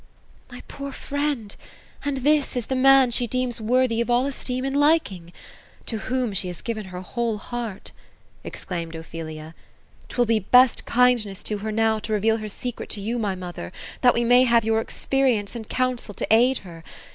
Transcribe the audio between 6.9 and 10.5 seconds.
whole heart 1" exclaimed Ophelia," 'Twill be